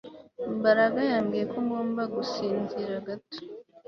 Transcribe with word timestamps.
Mbaraga 0.59 0.99
yambwiye 1.11 1.45
ko 1.51 1.57
ngomba 1.65 2.01
gusinzira 2.15 2.93
gato 3.07 3.39